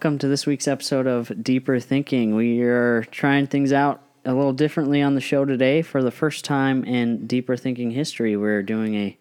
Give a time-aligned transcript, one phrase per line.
[0.00, 2.34] Welcome to this week's episode of Deeper Thinking.
[2.34, 5.82] We are trying things out a little differently on the show today.
[5.82, 9.18] For the first time in Deeper Thinking history, we're doing a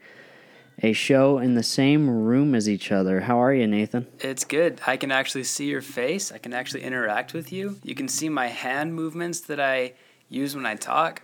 [0.81, 3.19] a show in the same room as each other.
[3.19, 4.07] How are you, Nathan?
[4.21, 4.79] It's good.
[4.87, 6.31] I can actually see your face.
[6.31, 7.77] I can actually interact with you.
[7.83, 9.95] You can see my hand movements that I
[10.29, 11.23] use when I talk.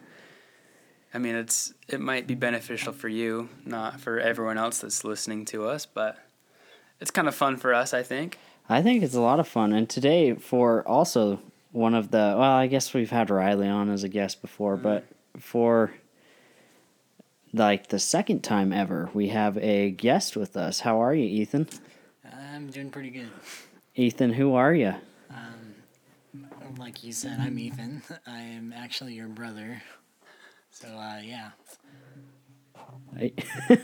[1.14, 5.46] I mean, it's it might be beneficial for you, not for everyone else that's listening
[5.46, 6.18] to us, but
[7.00, 8.38] it's kind of fun for us, I think.
[8.68, 9.74] I think it's a lot of fun.
[9.74, 11.40] And today, for also
[11.72, 15.06] one of the, well, I guess we've had Riley on as a guest before, but
[15.38, 15.94] for
[17.54, 20.80] like the second time ever, we have a guest with us.
[20.82, 21.68] How are you, Ethan?
[22.34, 23.30] I'm doing pretty good.
[23.96, 24.96] Ethan, who are you?
[25.30, 25.76] Um,
[26.78, 28.02] Like you said, I'm Ethan.
[28.28, 29.82] I am actually your brother.
[30.72, 31.52] So, uh, yeah.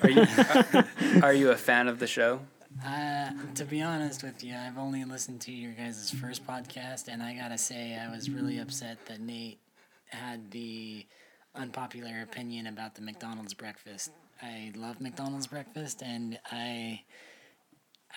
[0.04, 0.26] Are you
[1.24, 2.42] are you a fan of the show?
[2.86, 7.22] Uh, to be honest with you, I've only listened to your guys' first podcast, and
[7.22, 9.60] I gotta say, I was really upset that Nate
[10.08, 11.06] had the
[11.54, 14.12] unpopular opinion about the McDonald's breakfast.
[14.42, 17.02] I love McDonald's breakfast, and I,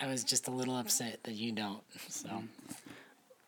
[0.00, 1.82] I was just a little upset that you don't.
[2.08, 2.44] So,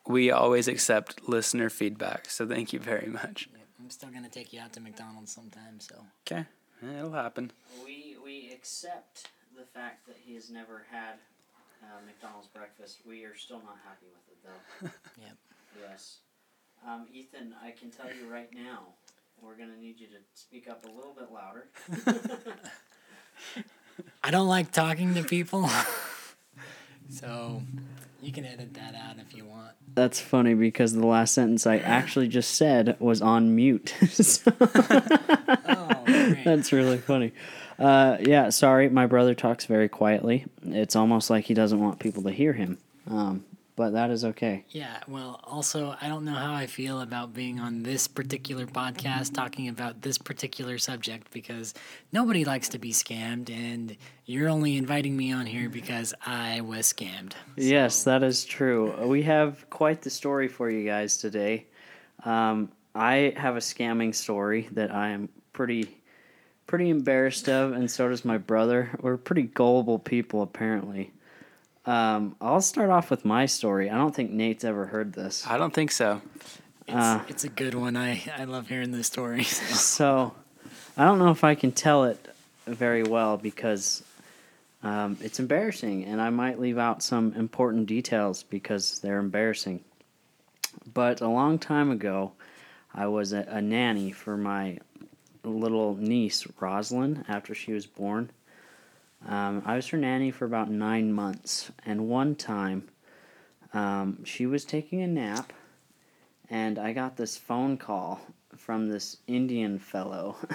[0.05, 3.49] We always accept listener feedback, so thank you very much.
[3.79, 5.79] I'm still gonna take you out to McDonald's sometime.
[5.79, 5.95] So,
[6.29, 6.45] Okay,
[6.83, 7.51] it'll happen.
[7.83, 11.15] We we accept the fact that he has never had
[11.83, 12.99] uh, McDonald's breakfast.
[13.07, 14.89] We are still not happy with it, though.
[15.21, 15.35] Yep.
[15.89, 16.17] Yes.
[16.87, 18.83] Um, Ethan, I can tell you right now,
[19.41, 21.67] we're gonna need you to speak up a little bit louder.
[24.23, 25.69] I don't like talking to people.
[27.09, 27.61] so,
[28.21, 29.71] you can edit that out if you want.
[29.93, 33.93] That's funny because the last sentence I actually just said was on mute.
[34.11, 36.43] So- Oh, great.
[36.45, 37.31] That's really funny.
[37.79, 40.45] Uh, yeah, sorry, my brother talks very quietly.
[40.63, 42.77] It's almost like he doesn't want people to hear him.
[43.09, 43.45] Um,
[43.77, 44.65] but that is okay.
[44.69, 49.35] Yeah, well, also, I don't know how I feel about being on this particular podcast
[49.35, 51.75] talking about this particular subject because
[52.11, 53.95] nobody likes to be scammed, and
[54.25, 57.33] you're only inviting me on here because I was scammed.
[57.55, 58.95] Yes, that is true.
[59.05, 61.67] We have quite the story for you guys today.
[62.25, 65.96] Um, I have a scamming story that I am pretty
[66.67, 68.91] pretty embarrassed of, and so does my brother.
[69.01, 71.11] We're pretty gullible people, apparently.
[71.85, 73.89] Um, I'll start off with my story.
[73.89, 75.47] I don't think Nate's ever heard this.
[75.47, 76.21] I don't think so.
[76.87, 77.23] It's, Uh.
[77.29, 77.95] it's a good one.
[77.95, 79.43] I, I love hearing this story.
[79.43, 79.65] So.
[79.75, 80.33] So,
[80.97, 82.23] I don't know if I can tell it
[82.65, 84.03] very well because
[84.83, 89.83] um, it's embarrassing, and I might leave out some important details because they're embarrassing.
[90.93, 92.33] But a long time ago,
[92.93, 94.79] I was a, a nanny for my
[95.49, 98.31] little niece, Roslyn, after she was born.
[99.27, 102.87] Um, I was her nanny for about nine months, and one time
[103.73, 105.51] um, she was taking a nap,
[106.49, 108.21] and I got this phone call
[108.55, 110.35] from this Indian fellow.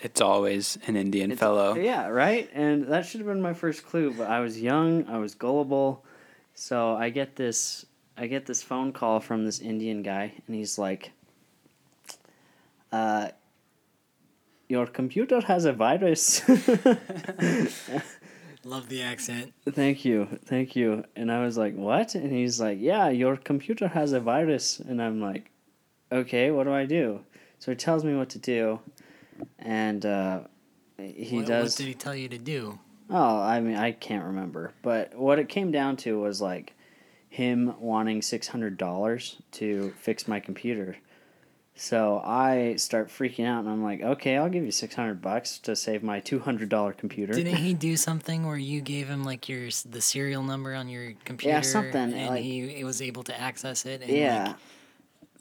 [0.00, 1.74] It's always an Indian It's- fellow.
[1.74, 2.48] Yeah, right?
[2.52, 6.04] And that should have been my first clue, but I was young, I was gullible.
[6.54, 7.84] So I get this
[8.16, 11.10] I get this phone call from this Indian guy and he's like
[12.92, 13.28] uh
[14.68, 16.42] your computer has a virus.
[18.64, 19.52] love the accent.
[19.70, 20.28] thank you.
[20.44, 21.04] Thank you.
[21.16, 25.02] And I was like, "What?" And he's like, "Yeah, your computer has a virus." And
[25.02, 25.50] I'm like,
[26.12, 27.20] "Okay, what do I do?"
[27.58, 28.80] So he tells me what to do.
[29.58, 30.40] And uh
[30.98, 32.78] he what, does What did he tell you to do?
[33.10, 34.72] Oh, I mean, I can't remember.
[34.82, 36.74] But what it came down to was like
[37.30, 40.96] him wanting $600 to fix my computer.
[41.80, 45.76] So I start freaking out and I'm like, okay, I'll give you 600 bucks to
[45.76, 47.32] save my $200 computer.
[47.32, 51.12] Didn't he do something where you gave him like your the serial number on your
[51.24, 51.54] computer?
[51.54, 54.02] Yeah, something, and like- he, was able to access it.
[54.02, 54.46] And yeah.
[54.48, 54.56] like,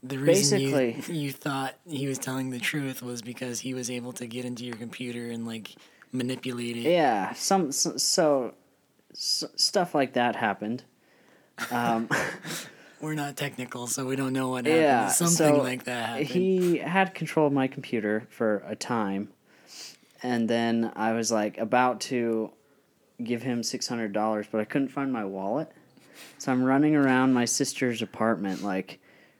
[0.03, 3.89] the reason you, Basically- you thought he was telling the truth was because he was
[3.89, 5.75] able to get into your computer and like
[6.11, 6.81] manipulate it.
[6.81, 8.53] Yeah, some so, so,
[9.11, 10.83] so stuff like that happened.
[11.71, 12.07] Um,
[12.99, 14.81] We're not technical, so we don't know what happened.
[14.81, 16.27] yeah, Something so like that happened.
[16.27, 19.29] He had control of my computer for a time,
[20.23, 22.51] and then I was like about to
[23.23, 25.71] give him six hundred dollars, but I couldn't find my wallet.
[26.39, 28.99] So I'm running around my sister's apartment, like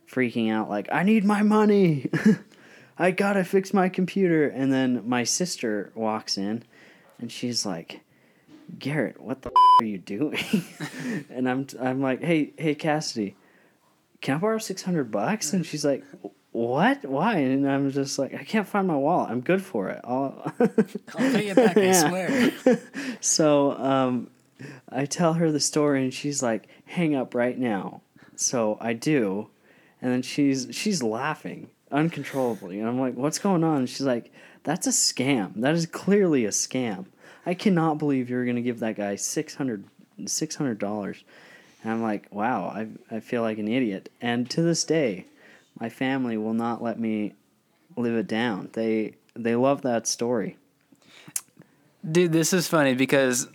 [0.10, 2.10] freaking out, like I need my money.
[3.00, 4.48] I gotta fix my computer.
[4.48, 6.64] And then my sister walks in,
[7.20, 8.02] and she's like,
[8.78, 10.40] Garrett, what the f- are you doing?
[11.32, 13.36] and I'm I'm like, hey hey Cassidy,
[14.22, 15.54] can I borrow six hundred bucks?
[15.54, 16.04] And she's like,
[16.58, 17.06] what?
[17.06, 17.38] Why?
[17.38, 19.30] And I'm just like, I can't find my wallet.
[19.30, 20.02] I'm good for it.
[20.04, 22.52] I'll I'll pay you back, I swear.
[23.22, 24.32] so um,
[24.90, 28.02] I tell her the story and she's like, "Hang up right now."
[28.36, 29.50] So I do,
[30.02, 34.32] and then she's she's laughing uncontrollably, and I'm like, "What's going on?" And she's like,
[34.64, 35.62] "That's a scam.
[35.62, 37.06] That is clearly a scam.
[37.46, 39.86] I cannot believe you're gonna give that guy 600
[40.80, 41.24] dollars."
[41.88, 45.26] And I'm like, "Wow, I I feel like an idiot." And to this day,
[45.80, 47.32] my family will not let me
[47.96, 48.68] live it down.
[48.74, 50.58] They they love that story.
[52.12, 53.48] Dude, this is funny because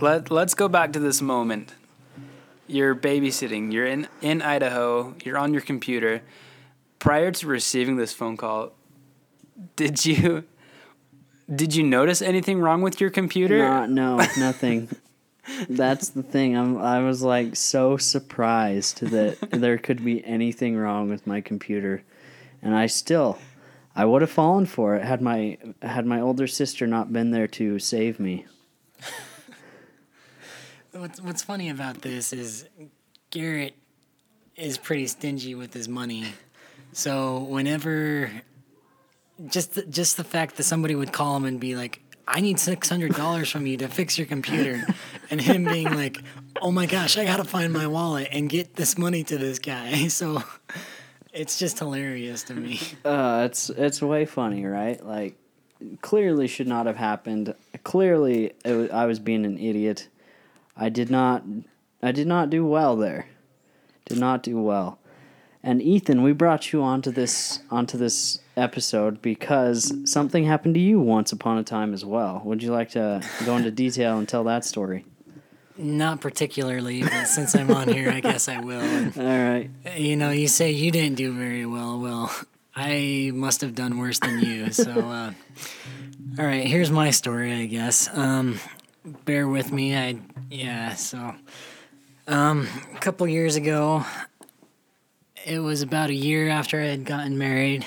[0.00, 1.74] let let's go back to this moment.
[2.68, 3.72] You're babysitting.
[3.72, 5.16] You're in in Idaho.
[5.24, 6.22] You're on your computer.
[7.00, 8.74] Prior to receiving this phone call,
[9.74, 10.44] did you
[11.52, 13.58] did you notice anything wrong with your computer?
[13.58, 14.88] Not, no, nothing.
[15.68, 16.56] That's the thing.
[16.56, 16.78] I'm.
[16.78, 22.02] I was like so surprised that there could be anything wrong with my computer,
[22.60, 23.38] and I still,
[23.94, 27.48] I would have fallen for it had my had my older sister not been there
[27.48, 28.46] to save me.
[30.92, 32.68] What's What's funny about this is
[33.30, 33.74] Garrett
[34.54, 36.26] is pretty stingy with his money,
[36.92, 38.30] so whenever
[39.48, 42.01] just the, just the fact that somebody would call him and be like,
[42.32, 44.86] "I need six hundred dollars from you to fix your computer,"
[45.30, 46.18] and him being like,
[46.60, 50.08] "Oh my gosh, I gotta find my wallet and get this money to this guy,"
[50.08, 50.42] so
[51.32, 52.80] it's just hilarious to me.
[53.04, 55.04] Uh, it's it's way funny, right?
[55.04, 55.36] Like,
[56.00, 57.54] clearly should not have happened.
[57.82, 60.08] Clearly, was, I was being an idiot.
[60.76, 61.44] I did not,
[62.02, 63.26] I did not do well there.
[64.06, 64.98] Did not do well.
[65.64, 70.98] And Ethan, we brought you onto this onto this episode because something happened to you
[71.00, 72.42] once upon a time as well.
[72.44, 75.04] Would you like to go into detail and tell that story?
[75.78, 78.80] Not particularly, but since I'm on here, I guess I will.
[78.80, 79.70] And, All right.
[79.96, 81.98] you know, you say you didn't do very well.
[81.98, 82.34] Well,
[82.74, 84.70] I must have done worse than you.
[84.72, 85.32] So, uh,
[86.38, 88.08] all right, here's my story, I guess.
[88.16, 88.58] Um,
[89.24, 89.96] bear with me.
[89.96, 90.18] I
[90.50, 90.94] yeah.
[90.94, 91.34] So,
[92.26, 94.04] um, a couple years ago,
[95.44, 97.86] it was about a year after I had gotten married.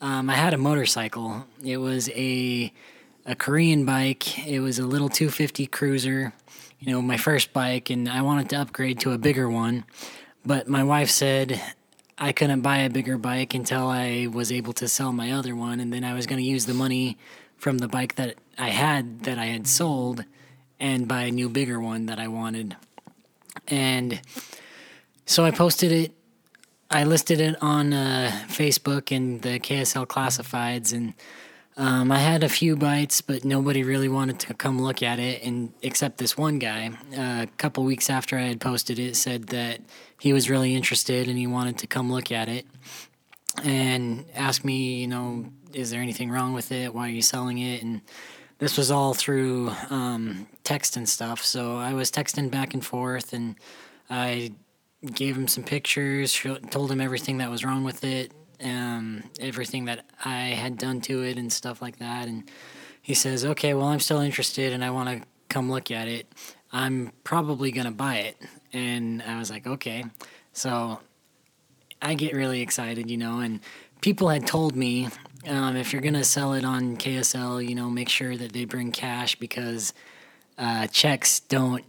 [0.00, 1.44] Um, I had a motorcycle.
[1.62, 2.72] It was a
[3.26, 4.46] a Korean bike.
[4.46, 6.32] It was a little 250 cruiser.
[6.80, 9.84] You know, my first bike, and I wanted to upgrade to a bigger one.
[10.46, 11.60] But my wife said
[12.16, 15.80] I couldn't buy a bigger bike until I was able to sell my other one,
[15.80, 17.18] and then I was going to use the money
[17.56, 20.24] from the bike that I had that I had sold
[20.80, 22.76] and buy a new bigger one that I wanted.
[23.66, 24.20] And
[25.26, 26.12] so I posted it.
[26.90, 31.12] I listed it on uh, Facebook and the KSL classifieds, and
[31.76, 35.42] um, I had a few bites, but nobody really wanted to come look at it,
[35.42, 36.90] and except this one guy.
[37.12, 39.80] Uh, a couple weeks after I had posted it, said that
[40.18, 42.66] he was really interested and he wanted to come look at it,
[43.62, 45.44] and asked me, you know,
[45.74, 46.94] is there anything wrong with it?
[46.94, 47.82] Why are you selling it?
[47.82, 48.00] And
[48.60, 51.44] this was all through um, text and stuff.
[51.44, 53.56] So I was texting back and forth, and
[54.08, 54.52] I
[55.14, 56.38] gave him some pictures,
[56.70, 61.22] told him everything that was wrong with it, um, everything that I had done to
[61.22, 62.28] it, and stuff like that.
[62.28, 62.50] And
[63.00, 66.32] he says, "Okay, well, I'm still interested, and I want to come look at it.
[66.72, 68.36] I'm probably gonna buy it."
[68.72, 70.04] And I was like, "Okay."
[70.52, 71.00] So
[72.02, 73.60] I get really excited, you know, and
[74.00, 75.08] people had told me
[75.46, 78.92] um, if you're gonna sell it on KSL, you know, make sure that they bring
[78.92, 79.92] cash because
[80.58, 81.84] uh, checks don't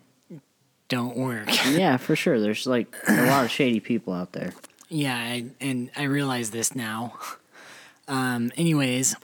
[0.89, 1.47] don't work.
[1.69, 2.39] Yeah, for sure.
[2.39, 4.53] There's like a lot of shady people out there.
[4.89, 7.13] Yeah, I, and I realize this now.
[8.07, 9.15] Um, anyways,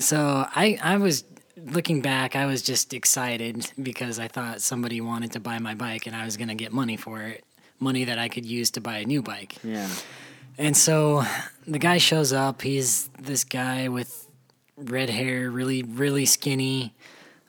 [0.00, 1.22] so I I was
[1.56, 6.08] looking back, I was just excited because I thought somebody wanted to buy my bike
[6.08, 7.44] and I was gonna get money for it,
[7.78, 9.54] money that I could use to buy a new bike.
[9.62, 9.88] Yeah.
[10.58, 11.22] And so
[11.64, 12.62] the guy shows up.
[12.62, 14.26] He's this guy with
[14.76, 16.94] red hair, really really skinny.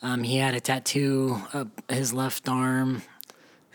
[0.03, 3.01] Um, he had a tattoo up his left arm,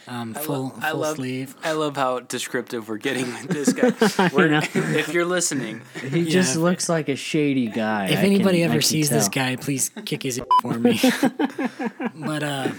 [0.06, 1.56] um, full I full love, sleeve.
[1.64, 3.73] I love how descriptive we're getting with this
[4.18, 4.30] guy.
[4.34, 8.08] We're, if you're listening, He just looks like a shady guy.
[8.08, 11.00] If I anybody can- ever can sees this guy, please kick his for me.
[12.14, 12.70] but uh,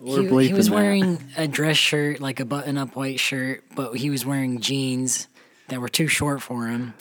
[0.00, 0.74] We're he, he was that.
[0.74, 5.28] wearing a dress shirt, like a button-up white shirt, but he was wearing jeans
[5.68, 6.94] that were too short for him.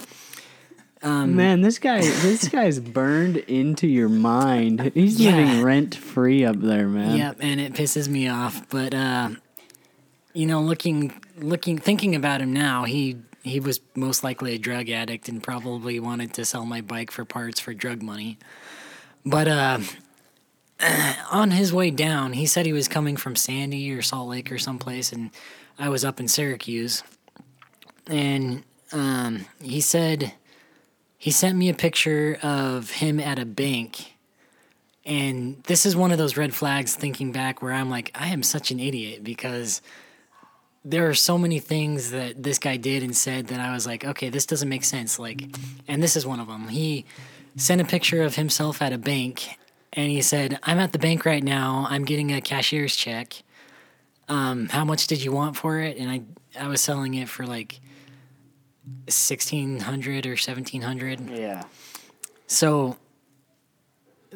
[1.03, 4.91] Um, Man, this guy, this guy's burned into your mind.
[4.93, 5.35] He's Yeah.
[5.35, 7.17] living rent free up there, man.
[7.17, 8.69] Yep, and it pisses me off.
[8.69, 9.29] But uh,
[10.33, 14.89] you know, looking, looking, thinking about him now, he he was most likely a drug
[14.89, 18.37] addict and probably wanted to sell my bike for parts for drug money.
[19.25, 19.79] But uh,
[21.31, 24.59] on his way down, he said he was coming from Sandy or Salt Lake or
[24.59, 25.31] someplace, and
[25.79, 27.03] I was up in Syracuse.
[28.07, 30.33] And um, he said
[31.17, 34.13] he sent me a picture of him at a bank
[35.05, 38.43] And this is one of those red flags thinking back where I'm like, I am
[38.43, 39.81] such an idiot because
[40.83, 44.03] there are so many things that this guy did and said that I was like,
[44.03, 45.19] okay, this doesn't make sense.
[45.19, 45.43] Like,
[45.87, 46.69] and this is one of them.
[46.69, 47.05] He
[47.55, 49.57] sent a picture of himself at a bank
[49.93, 51.85] and he said, I'm at the bank right now.
[51.89, 53.43] I'm getting a cashier's check.
[54.27, 55.97] Um, how much did you want for it?
[55.97, 56.21] And I,
[56.59, 57.79] I was selling it for like
[59.05, 61.63] 1600 or 1700 Yeah.
[62.47, 62.97] so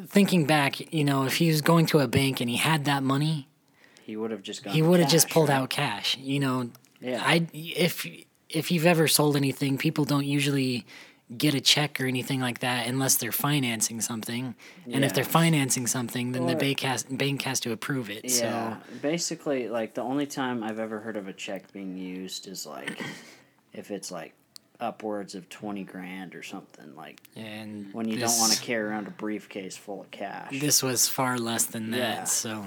[0.07, 3.01] thinking back you know if he was going to a bank and he had that
[3.01, 3.47] money
[4.05, 4.73] He would have just gone.
[4.73, 5.55] he would have just pulled right?
[5.55, 6.69] out cash you know
[7.01, 7.21] Yeah.
[7.25, 8.05] i if
[8.49, 10.85] if you've ever sold anything people don't usually
[11.35, 14.53] get a check or anything like that unless they're financing something
[14.93, 18.77] and if they're financing something then the bank has bank has to approve it Yeah.
[18.77, 22.67] so Basically, like the only time I've ever heard of a check being used is
[22.67, 23.01] like
[23.73, 24.33] if it's like
[24.79, 26.95] upwards of twenty grand or something.
[26.95, 30.59] Like and when you this- don't want to carry around a briefcase full of cash.
[30.61, 31.97] this was far less than that.
[31.97, 32.23] Yeah.
[32.25, 32.65] So,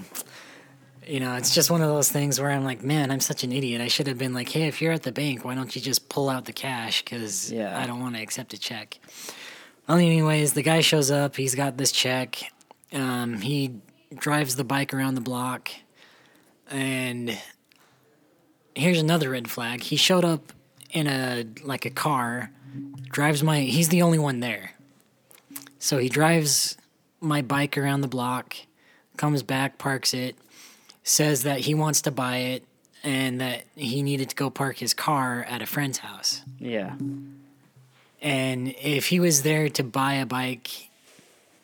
[1.09, 3.51] you know, it's just one of those things where I'm like, man, I'm such an
[3.51, 3.81] idiot.
[3.81, 6.07] I should have been like, hey, if you're at the bank, why don't you just
[6.07, 7.01] pull out the cash?
[7.03, 7.77] Because Yeah.
[7.77, 8.99] I don't want to accept a check.
[9.87, 11.35] Well, anyways, the guy shows up.
[11.35, 12.37] He's got this check.
[12.93, 13.73] Um, he
[14.15, 15.71] drives the bike around the block.
[16.69, 17.35] And
[18.75, 19.81] here's another red flag.
[19.81, 20.53] He showed up
[20.91, 22.51] in a like a car,
[23.11, 24.73] drives my he's the only one there.
[25.79, 26.77] So he drives
[27.19, 28.55] my bike around the block,
[29.17, 30.35] comes back, parks it,
[31.03, 32.63] says that he wants to buy it
[33.03, 36.41] and that he needed to go park his car at a friend's house.
[36.59, 36.95] yeah.
[38.21, 40.89] And if he was there to buy a bike,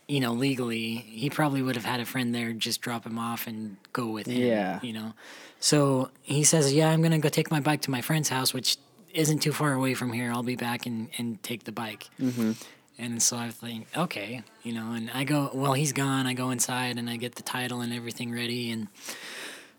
[0.08, 3.46] you know, legally, he probably would have had a friend there just drop him off
[3.48, 4.42] and go with him.
[4.42, 4.80] Yeah.
[4.82, 5.14] You know?
[5.60, 8.54] So he says, Yeah, I'm going to go take my bike to my friend's house,
[8.54, 8.78] which
[9.14, 10.32] isn't too far away from here.
[10.32, 12.08] I'll be back and, and take the bike.
[12.22, 12.52] Mm-hmm.
[12.98, 16.28] And so I think, okay, you know, and I go, well, he's gone.
[16.28, 18.72] I go inside and I get the title and everything ready.
[18.72, 18.88] And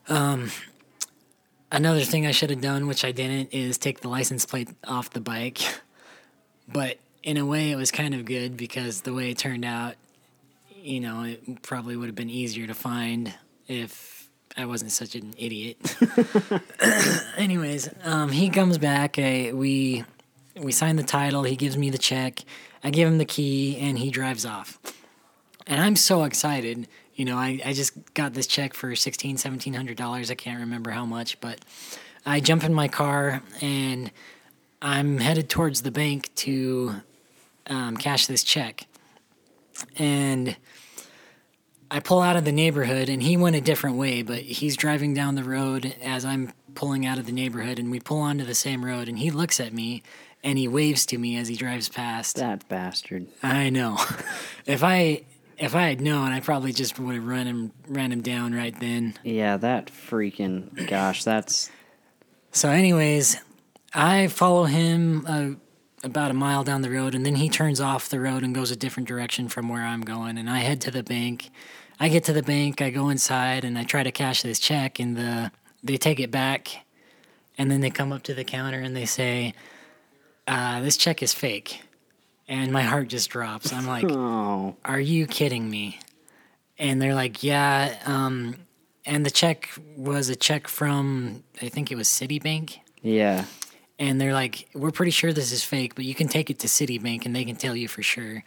[0.09, 0.51] um,
[1.73, 5.11] another thing I should have done, which I didn't, is take the license plate off
[5.11, 5.61] the bike.
[6.69, 9.95] But in a way, it was kind of good because the way it turned out,
[10.75, 13.33] you know, it probably would have been easier to find
[13.69, 15.77] if I wasn't such an idiot.
[17.37, 19.19] Anyways, um, he comes back.
[19.19, 20.05] I, we
[20.57, 21.43] we sign the title.
[21.43, 22.43] He gives me the check.
[22.87, 24.79] I give him the key, and he drives off.
[25.67, 26.87] And I'm so excited.
[27.17, 30.31] You know, I, I just got this check for $1,600, $1,700.
[30.31, 31.59] I can't remember how much, but
[32.25, 34.13] I jump in my car and
[34.81, 36.95] I'm headed towards the bank to
[37.67, 38.87] um, cash this check.
[39.99, 40.57] And
[41.91, 45.13] I pull out of the neighborhood, and he went a different way, but he's driving
[45.13, 48.55] down the road as I'm pulling out of the neighborhood, and we pull onto the
[48.55, 50.05] same road, and he looks at me
[50.43, 52.37] and he waves to me as he drives past.
[52.37, 53.27] That bastard.
[53.43, 53.99] I know.
[54.67, 55.25] if I
[55.59, 58.79] if I had known, I probably just would have run him ran him down right
[58.79, 59.15] then.
[59.23, 61.71] Yeah, that freaking gosh, that's
[62.53, 63.39] So, anyways,
[63.95, 65.51] I follow him uh,
[66.05, 68.71] about a mile down the road, and then he turns off the road and goes
[68.71, 70.39] a different direction from where I'm going.
[70.39, 71.51] And I head to the bank.
[71.99, 72.83] I get to the bank.
[72.83, 75.51] I go inside and I try to cash this check, and the
[75.83, 76.85] they take it back,
[77.57, 79.55] and then they come up to the counter and they say,
[80.47, 81.83] uh, "This check is fake."
[82.49, 83.73] And my heart just drops.
[83.73, 85.99] I'm like, oh are you kidding me?
[86.79, 87.99] And they're like, yeah.
[88.07, 88.55] Um,
[89.05, 92.79] and the check was a check from, I think it was Citibank.
[93.03, 93.47] yeah.
[93.99, 96.67] And they're like, we're pretty sure this is fake, but you can take it to
[96.67, 98.45] Citibank and they can tell you for sure.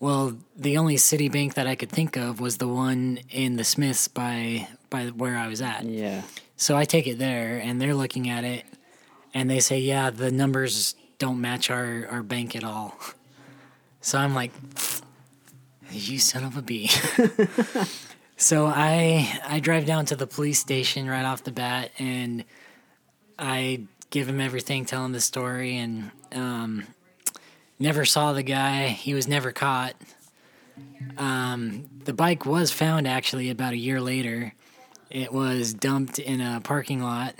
[0.00, 4.08] Well, the only Citibank that I could think of was the one in the Smiths
[4.08, 5.84] by by where I was at.
[5.84, 6.22] Yeah.
[6.56, 8.64] So I take it there, and they're looking at it,
[9.32, 12.98] and they say, "Yeah, the numbers don't match our our bank at all."
[14.00, 14.52] So I'm like,
[15.90, 16.90] "You son of a bee."
[18.36, 22.44] so I I drive down to the police station right off the bat, and
[23.38, 26.84] I give him everything, tell him the story, and um,
[27.78, 28.88] never saw the guy.
[28.88, 29.94] He was never caught.
[31.18, 34.54] Um, the bike was found actually about a year later.
[35.10, 37.34] It was dumped in a parking lot.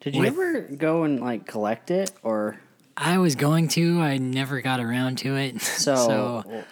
[0.00, 2.58] Did you With- ever go and like collect it or
[3.00, 5.60] I was going to, I never got around to it.
[5.62, 5.94] so?
[5.94, 6.64] so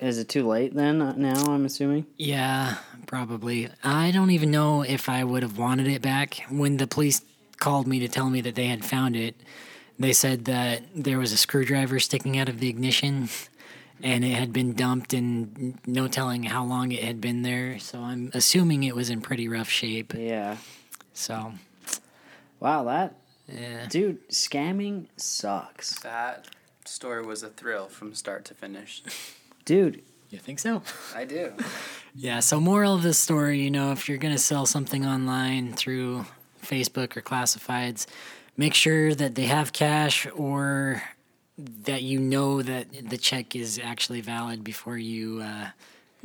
[0.00, 1.00] is it too late then?
[1.02, 2.06] uh, Now I'm assuming.
[2.18, 2.76] yeah,
[3.06, 3.68] probably.
[3.82, 6.44] I don't even know if I would have wanted it back.
[6.50, 7.22] When the police
[7.58, 9.34] called me to tell me that they had found it,
[9.98, 13.28] they said that there was a screwdriver sticking out of the ignition
[14.02, 17.78] and it had been dumped and no telling how long it had been there.
[17.80, 20.12] So I'm assuming it was in pretty rough shape.
[20.14, 20.58] Yeah.
[21.14, 21.54] So,
[22.60, 23.14] Wow, that
[23.48, 23.86] yeah.
[23.88, 25.98] dude scamming sucks.
[26.00, 26.46] That
[26.84, 29.02] story was a thrill from start to finish.
[29.64, 30.82] Dude, You think so?
[31.14, 31.52] I do.
[32.14, 35.72] Yeah, so moral of the story, you know, if you're going to sell something online
[35.74, 36.26] through
[36.64, 38.06] Facebook or classifieds,
[38.56, 41.00] make sure that they have cash or
[41.56, 45.68] that you know that the check is actually valid before you uh,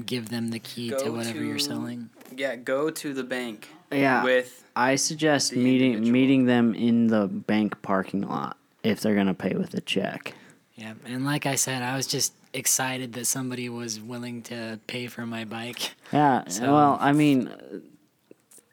[0.03, 2.10] give them the key to Go whatever you're selling.
[2.36, 3.70] Yeah, go to the bank
[4.00, 4.24] Yeah.
[4.24, 6.14] with I suggest the meeting individual.
[6.14, 10.34] meeting them in the bank parking lot if they're gonna pay with a check.
[10.76, 15.08] Yeah, and like I said, I was just excited that somebody was willing to pay
[15.08, 15.92] for my bike.
[16.12, 16.44] Yeah.
[16.48, 17.50] So- Well, I mean,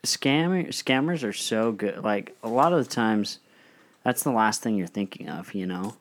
[0.02, 2.02] scammer scammers are so good.
[2.02, 3.38] Like a lot of the times,
[4.04, 5.54] that's the last thing you're thinking of.
[5.54, 5.96] You know,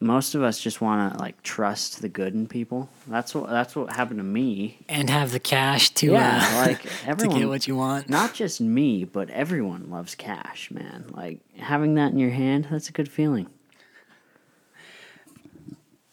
[0.00, 2.88] most of us just want to like trust the good in people.
[3.06, 4.78] That's what that's what happened to me.
[4.88, 6.82] And have the cash to, Yeah, uh, like
[7.18, 8.08] to get what you want.
[8.08, 11.06] not just me, but everyone loves cash, man.
[11.12, 13.46] Like having that in your hand, that's a good feeling.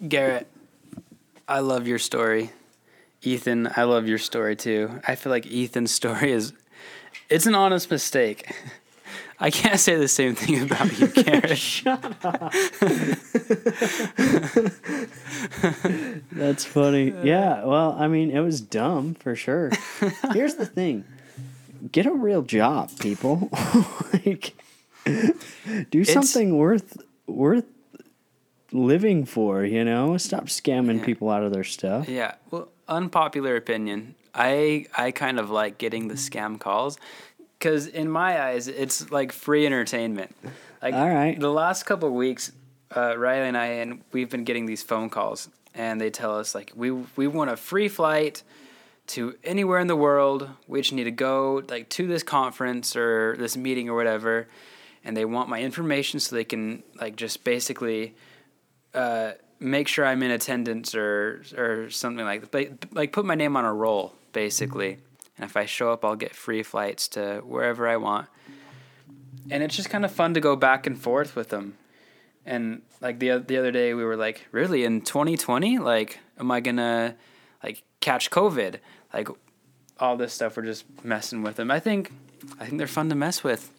[0.08, 0.48] Garrett.
[1.48, 2.52] I love your story.
[3.22, 5.02] Ethan, I love your story too.
[5.08, 6.54] I feel like Ethan's story is
[7.30, 8.54] it's an honest mistake.
[9.40, 11.84] I can't say the same thing about you, Garrett.
[16.32, 17.12] That's funny.
[17.14, 19.72] Uh, yeah, well, I mean, it was dumb for sure.
[20.34, 21.04] Here's the thing.
[21.92, 23.50] Get a real job, people.
[24.14, 24.54] like
[25.90, 26.98] do something worth
[27.28, 27.66] worth
[28.72, 30.16] living for, you know?
[30.18, 31.06] Stop scamming Yeah.
[31.06, 32.08] people out of their stuff.
[32.08, 32.36] Yeah.
[32.52, 34.16] Well, unpopular opinion.
[34.34, 36.98] I I kind of like getting the scam calls
[37.64, 40.36] because in my eyes it's like free entertainment.
[40.82, 41.40] Like All right.
[41.40, 42.52] the last couple of weeks,
[42.94, 46.54] uh, Riley and I and we've been getting these phone calls and they tell us
[46.54, 48.44] like we we want a free flight
[49.08, 50.50] to anywhere in the world.
[50.68, 54.48] We just need to go like to this conference or this meeting or whatever,
[55.06, 58.14] and they want my information so they can like just basically
[58.94, 62.54] uh, make sure I'm in attendance or or something like that.
[62.54, 64.98] Like, like put my name on a roll basically,
[65.38, 68.28] and if I show up, I'll get free flights to wherever I want.
[69.50, 71.78] And it's just kind of fun to go back and forth with them.
[72.46, 76.60] And like the the other day, we were like, really in 2020, like, am I
[76.60, 77.16] gonna
[77.64, 78.80] like catch COVID?
[79.14, 79.28] Like
[80.00, 80.58] all this stuff.
[80.58, 81.72] We're just messing with them.
[81.72, 82.12] I think
[82.60, 83.72] I think they're fun to mess with.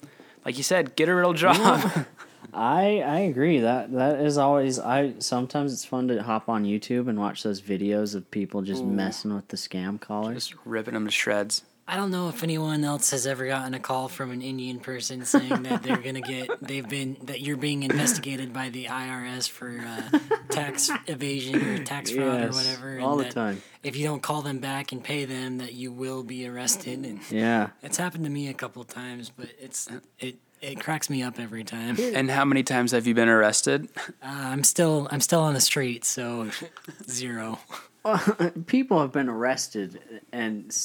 [0.45, 2.07] Like you said, get a real job.
[2.55, 3.61] I I agree.
[3.61, 7.61] That that is always I sometimes it's fun to hop on YouTube and watch those
[7.61, 10.47] videos of people just messing with the scam callers.
[10.49, 11.63] just ripping them to shreds.
[11.87, 15.23] I don't know if anyone else has ever gotten a call from an Indian person
[15.27, 19.85] saying that they're gonna get they've been that you're being investigated by the IRS for
[19.87, 23.01] uh, tax evasion or tax fraud or whatever.
[23.01, 23.61] all the time.
[23.83, 27.01] If you don't call them back and pay them, that you will be arrested.
[27.05, 27.69] And Yeah.
[27.83, 29.87] it's happened to me a couple times, but it's
[30.19, 31.97] it it cracks me up every time.
[31.99, 33.89] And how many times have you been arrested?
[33.97, 36.51] Uh, I'm still I'm still on the street, so
[37.09, 37.59] zero.
[38.67, 39.99] people have been arrested
[40.33, 40.77] and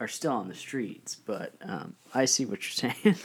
[0.00, 3.16] are still on the streets, but um, I see what you're saying.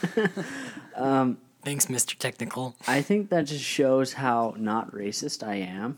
[1.64, 2.18] Thanks, Mr.
[2.18, 2.74] Technical.
[2.88, 5.92] I think that just shows how not racist I am.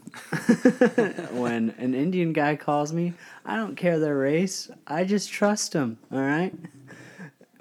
[1.40, 3.14] when an Indian guy calls me,
[3.46, 4.70] I don't care their race.
[4.86, 5.96] I just trust them.
[6.12, 6.52] All right.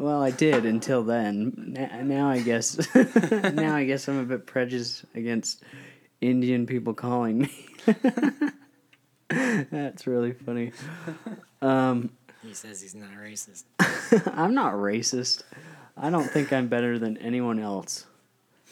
[0.04, 1.74] Well, I did until then.
[1.78, 2.78] N- Now I guess.
[3.54, 5.64] now I guess I'm a bit prejudiced against
[6.20, 7.52] Indian people calling me.
[9.30, 10.74] That's really funny.
[11.62, 12.10] Um,
[12.46, 13.64] he says he's not racist.
[14.38, 15.44] I'm not racist.
[15.96, 18.06] I don't think I'm better than anyone else,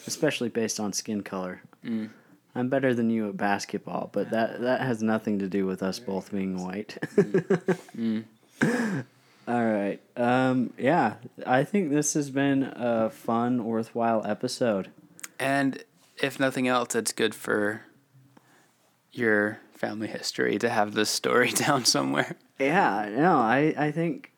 [0.08, 1.62] especially based on skin color.
[1.86, 2.10] Mm.
[2.56, 5.98] I'm better than you at basketball, but that that has nothing to do with us
[5.98, 6.98] both being white.
[7.16, 8.26] Mm.
[8.60, 9.06] Mm.
[9.52, 10.00] All right.
[10.16, 14.92] Um, yeah, I think this has been a fun, worthwhile episode.
[15.38, 15.84] And
[16.24, 17.82] if nothing else, it's good for
[19.12, 22.38] your family history to have this story down somewhere.
[22.60, 24.32] Yeah, no, I, I think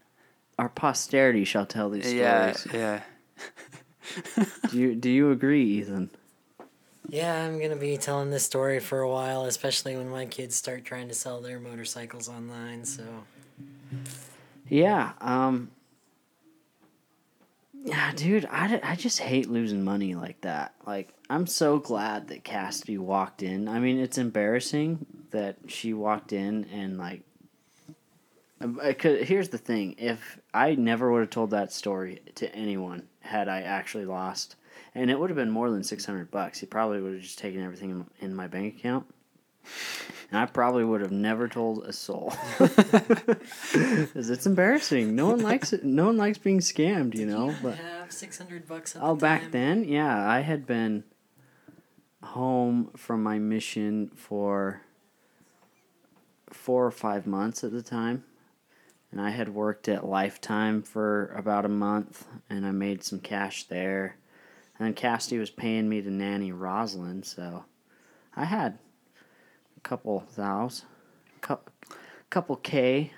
[0.57, 2.65] our posterity shall tell these stories.
[2.73, 4.45] Yeah, yeah.
[4.71, 6.09] Do you do you agree, Ethan?
[7.07, 10.85] Yeah, I'm gonna be telling this story for a while, especially when my kids start
[10.85, 12.83] trying to sell their motorcycles online.
[12.83, 13.03] So
[14.69, 15.13] Yeah.
[15.21, 15.71] Um.
[17.85, 20.73] Yeah, dude, I just hate losing money like that.
[20.87, 23.67] Like, I'm so glad that Cassidy walked in.
[23.67, 27.23] I mean, it's embarrassing that she walked in and, like,
[28.81, 33.07] I could, here's the thing if I never would have told that story to anyone
[33.19, 34.55] had I actually lost,
[34.95, 37.61] and it would have been more than 600 bucks, he probably would have just taken
[37.61, 39.05] everything in, in my bank account.
[40.31, 42.33] And I probably would have never told a soul.
[42.59, 45.15] Because it's embarrassing.
[45.15, 45.83] No one likes it.
[45.83, 47.55] No one likes being scammed, you know.
[47.61, 48.95] But have six hundred bucks.
[48.99, 51.03] oh, back then, yeah, I had been
[52.21, 54.81] home from my mission for
[56.51, 58.23] four or five months at the time.
[59.11, 63.65] And I had worked at Lifetime for about a month and I made some cash
[63.65, 64.17] there.
[64.77, 67.65] And then Casty was paying me to nanny Rosalind, so
[68.35, 68.79] I had
[69.83, 70.85] couple thous,
[71.41, 73.11] couple, K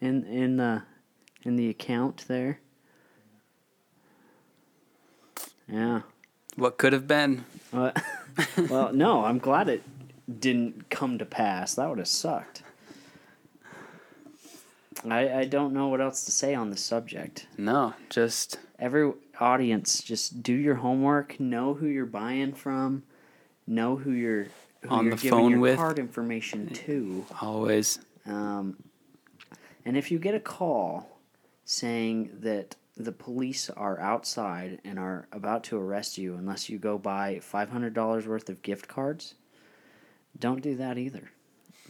[0.00, 0.82] in in the
[1.42, 2.60] in the account there.
[5.68, 6.02] Yeah.
[6.56, 7.44] What could have been?
[7.72, 7.92] Uh,
[8.68, 9.82] well, no, I'm glad it
[10.40, 11.76] didn't come to pass.
[11.76, 12.62] That would have sucked.
[15.08, 17.46] I, I don't know what else to say on the subject.
[17.56, 21.38] No, just Every audience, just do your homework.
[21.38, 23.02] Know who you're buying from.
[23.66, 24.46] Know who you're
[24.82, 25.76] who On the phone your with.
[25.76, 27.24] card information to.
[27.40, 27.98] always.
[28.26, 28.76] Um,
[29.84, 31.18] and if you get a call
[31.64, 36.98] saying that the police are outside and are about to arrest you unless you go
[36.98, 39.34] buy $500 worth of gift cards,
[40.38, 41.30] don't do that either.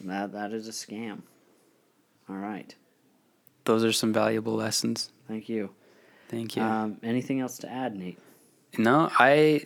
[0.04, 1.22] That, that is a scam.
[2.28, 2.74] All right.
[3.64, 5.10] Those are some valuable lessons.
[5.28, 5.70] Thank you.
[6.28, 6.62] Thank you.
[6.62, 8.18] Um, anything else to add, Nate?
[8.78, 9.62] No, I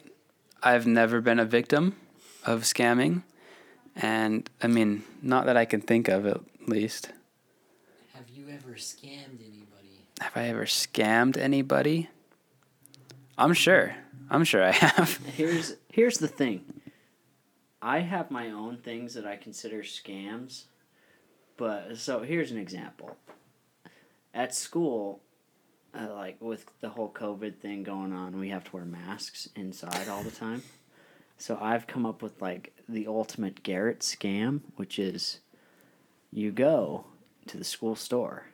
[0.62, 1.94] I've never been a victim
[2.44, 3.22] of scamming.
[3.96, 7.10] And I mean, not that I can think of at least.
[8.14, 10.06] Have you ever scammed anybody?
[10.20, 12.08] Have I ever scammed anybody?
[13.36, 13.94] I'm sure.
[14.30, 15.16] I'm sure I have.
[15.36, 16.64] Here's here's the thing.
[17.82, 20.64] I have my own things that I consider scams,
[21.56, 23.16] but so here's an example.
[24.32, 25.20] At school,
[25.94, 30.08] uh, like with the whole COVID thing going on, we have to wear masks inside
[30.08, 30.62] all the time.
[31.38, 35.40] So I've come up with like the ultimate Garrett scam, which is
[36.32, 37.06] you go
[37.46, 38.46] to the school store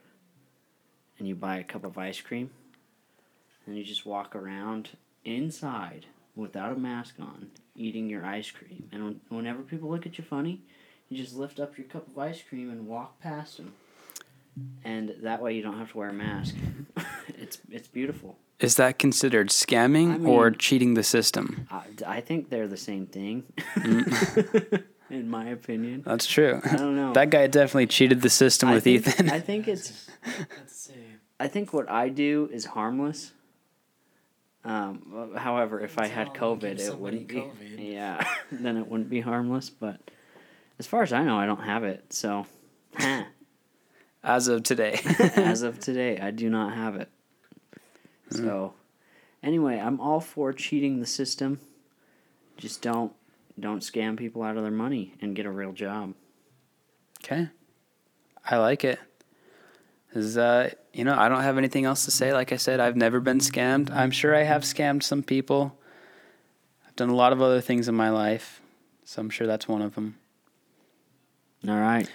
[1.17, 2.49] and you buy a cup of ice cream
[3.65, 4.89] and you just walk around
[5.23, 8.89] inside without a mask on, eating your ice cream.
[8.91, 10.61] And whenever people look at you funny,
[11.09, 13.73] you just lift up your cup of ice cream and walk past them.
[14.83, 16.55] And that way you don't have to wear a mask.
[17.51, 18.37] it's it's beautiful.
[18.59, 21.67] Is that considered scamming I or cheating the system?
[21.71, 23.43] I, I think they're the same thing,
[25.09, 26.03] in my opinion.
[26.05, 26.61] That's true.
[26.63, 27.11] I don't know.
[27.13, 29.29] That guy definitely cheated the system I with think, Ethan.
[29.31, 30.07] I think it's
[30.57, 30.93] Let's see.
[31.39, 33.31] I think what I do is harmless.
[34.63, 37.35] Um, however, if I had COVID, it wouldn't be.
[37.35, 37.79] COVID.
[37.93, 39.71] Yeah, then it wouldn't be harmless.
[39.71, 39.99] But
[40.77, 42.13] as far as I know, I don't have it.
[42.13, 42.45] So,
[44.23, 44.99] As of today.
[45.35, 47.09] as of today, I do not have it.
[48.31, 48.73] So,
[49.43, 51.59] anyway, I'm all for cheating the system.
[52.57, 53.13] Just don't
[53.59, 56.13] don't scam people out of their money and get a real job.
[57.23, 57.49] Okay.
[58.45, 58.99] I like it.
[60.13, 62.33] Is uh you know, I don't have anything else to say.
[62.33, 63.91] Like I said, I've never been scammed.
[63.91, 65.77] I'm sure I have scammed some people.
[66.87, 68.61] I've done a lot of other things in my life.
[69.05, 70.17] So I'm sure that's one of them.
[71.67, 72.09] All right.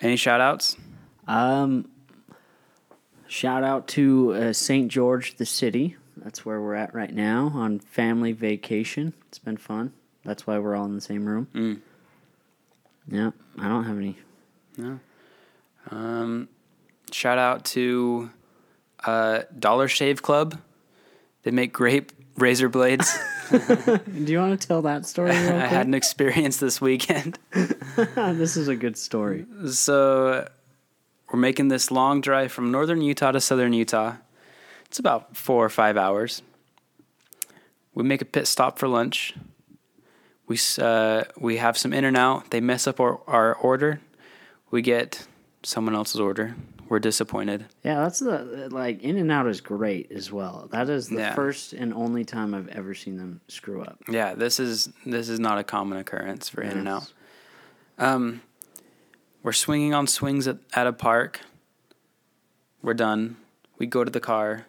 [0.00, 0.76] Any shout outs?
[1.26, 1.88] Um,
[3.28, 4.90] shout out to uh, St.
[4.90, 5.96] George, the city.
[6.16, 9.12] That's where we're at right now on family vacation.
[9.28, 9.92] It's been fun.
[10.24, 11.48] That's why we're all in the same room.
[11.54, 11.80] Mm.
[13.08, 14.16] Yeah, I don't have any.
[15.90, 16.48] Um,
[17.12, 18.30] shout out to
[19.04, 20.58] uh, Dollar Shave Club.
[21.44, 23.16] They make great razor blades.
[23.50, 27.38] Do you want to tell that story real I had an experience this weekend.
[27.52, 29.46] this is a good story.
[29.70, 30.48] So
[31.36, 34.14] we're making this long drive from northern Utah to southern Utah.
[34.86, 36.40] It's about four or five hours.
[37.94, 39.34] We make a pit stop for lunch.
[40.46, 42.50] We uh, we have some in and out.
[42.52, 44.00] They mess up our, our order.
[44.70, 45.26] We get
[45.62, 46.56] someone else's order.
[46.88, 47.66] We're disappointed.
[47.84, 50.68] Yeah, that's the like In and Out is great as well.
[50.72, 51.34] That is the Yeah.
[51.34, 53.98] first and only time I've ever seen them screw up.
[54.08, 57.12] Yeah, this is this is not a common occurrence for In and Out.
[57.98, 58.40] Um,
[59.42, 61.40] we're swinging on swings at, at a park.
[62.82, 63.36] We're done.
[63.78, 64.66] We go to the car.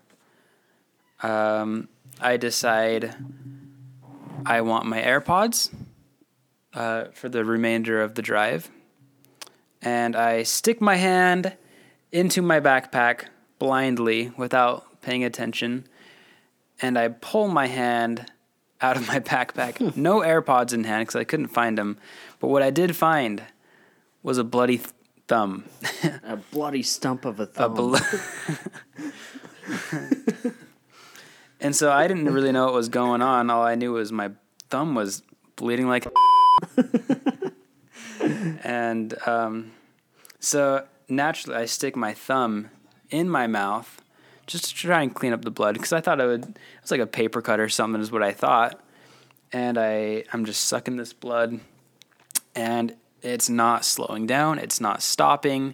[1.21, 3.15] Um, I decide
[4.45, 5.73] I want my AirPods
[6.73, 8.69] uh, for the remainder of the drive.
[9.81, 11.55] And I stick my hand
[12.11, 13.25] into my backpack
[13.59, 15.87] blindly without paying attention.
[16.81, 18.31] And I pull my hand
[18.81, 19.95] out of my backpack.
[19.95, 21.97] no AirPods in hand because I couldn't find them.
[22.39, 23.43] But what I did find
[24.27, 24.89] was a bloody th-
[25.29, 25.63] thumb.
[26.25, 27.75] A bloody stump of a a thumb.
[27.75, 27.97] blo-
[31.61, 33.49] and so I didn't really know what was going on.
[33.49, 34.31] All I knew was my
[34.69, 35.23] thumb was
[35.55, 36.07] bleeding like.
[38.65, 39.71] and um,
[40.41, 42.69] so naturally, I stick my thumb
[43.09, 44.01] in my mouth
[44.45, 46.43] just to try and clean up the blood because I thought it would.
[46.43, 48.77] It was like a paper cut or something, is what I thought.
[49.53, 51.61] And I, I'm just sucking this blood,
[52.53, 54.59] and It's not slowing down.
[54.59, 55.73] It's not stopping.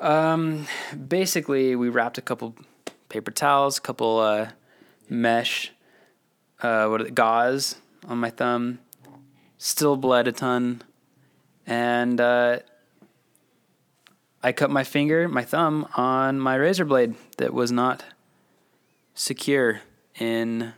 [0.00, 0.66] Um,
[1.08, 2.54] basically, we wrapped a couple
[3.08, 4.50] paper towels, a couple uh,
[5.08, 5.72] mesh,
[6.62, 8.80] uh, what are gauze on my thumb.
[9.58, 10.82] Still bled a ton,
[11.66, 12.58] and uh,
[14.42, 18.04] I cut my finger, my thumb, on my razor blade that was not
[19.14, 19.80] secure
[20.20, 20.74] in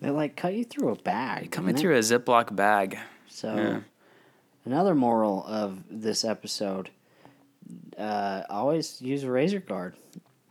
[0.00, 1.52] They like cut you through a bag.
[1.52, 2.98] coming didn't through a Ziploc bag.
[3.30, 3.34] It?
[3.34, 3.80] So, Yeah.
[4.64, 6.90] another moral of this episode:
[7.98, 9.94] uh, always use a razor guard.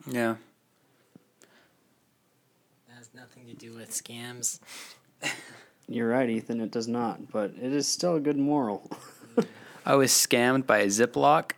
[0.08, 0.36] Yeah.
[2.88, 4.60] That has nothing to do with scams.
[5.88, 6.62] You're right, Ethan.
[6.62, 8.90] It does not, but it is still a good moral.
[9.86, 11.54] I was scammed by a Ziploc.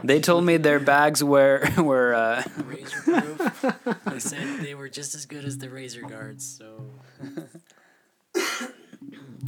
[0.04, 3.66] they told me their bags were were uh, Razor proof.
[4.06, 6.44] they said they were just as good as the razor guards.
[6.44, 6.86] So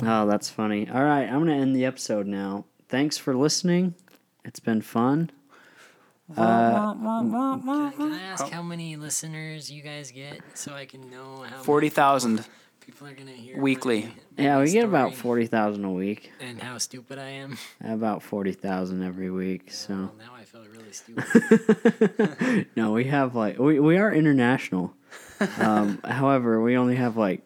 [0.02, 0.88] Oh, that's funny.
[0.88, 2.64] All right, I'm gonna end the episode now.
[2.88, 3.94] Thanks for listening.
[4.44, 5.30] It's been fun.
[6.36, 11.10] Uh, can I, can I ask how many listeners you guys get so I can
[11.10, 12.44] know how forty thousand.
[12.80, 14.02] people are gonna hear Weekly.
[14.36, 16.32] my- yeah, my we get about story forty thousand a week.
[16.40, 17.58] And how stupid I am.
[17.84, 19.70] About forty thousand every week.
[19.72, 22.66] So Well, now I feel really stupid.
[22.76, 24.94] no, we have like we we are international.
[25.58, 27.42] Um, however, we only have like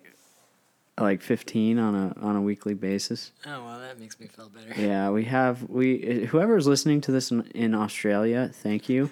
[0.98, 3.32] like fifteen on a on a weekly basis.
[3.46, 4.80] oh well, that makes me feel better.
[4.80, 9.11] Yeah, we have we whoever's listening to this in, in Australia, thank you,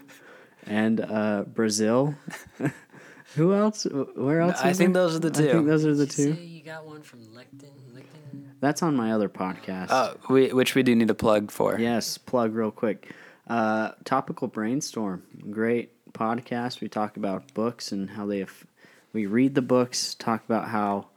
[0.66, 2.14] and uh, Brazil.
[3.36, 3.84] Who else?
[4.14, 4.60] Where else?
[4.62, 5.02] I is think there?
[5.02, 5.42] those are the two.
[5.42, 5.66] I think two.
[5.66, 6.34] those are the Did you two.
[6.34, 7.70] say you got one from Licton?
[7.92, 8.44] Licton?
[8.60, 9.88] That's on my other podcast.
[9.90, 11.78] Uh, we, which we do need a plug for.
[11.78, 13.12] Yes, plug real quick.
[13.48, 16.80] Uh, Topical Brainstorm, great podcast.
[16.80, 18.66] We talk about books and how they, aff-
[19.12, 21.08] we read the books, talk about how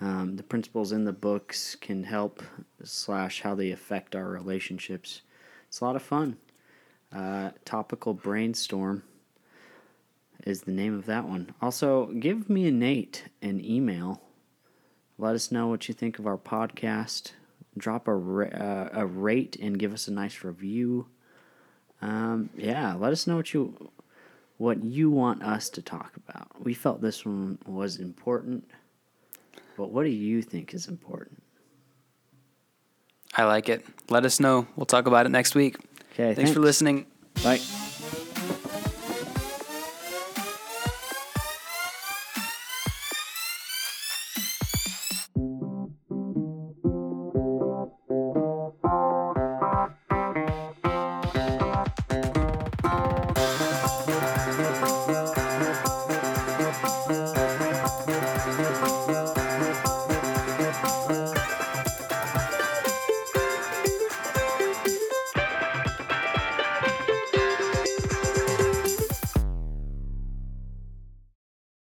[0.00, 2.42] um, the principles in the books can help
[2.84, 5.22] slash how they affect our relationships.
[5.68, 6.36] It's a lot of fun.
[7.14, 9.02] Uh, Topical Brainstorm
[10.44, 11.54] is the name of that one.
[11.62, 14.20] Also, give me and Nate an email.
[15.18, 17.32] Let us know what you think of our podcast.
[17.78, 21.06] Drop a, ra- uh, a rate and give us a nice review.
[22.02, 23.90] Um, yeah, let us know what you
[24.58, 26.48] what you want us to talk about.
[26.62, 28.64] We felt this one was important,
[29.76, 31.42] but what do you think is important?
[33.34, 33.84] I like it.
[34.08, 34.66] Let us know.
[34.76, 35.76] We'll talk about it next week.
[36.12, 37.06] Okay, Thanks for listening.
[37.44, 37.60] Bye.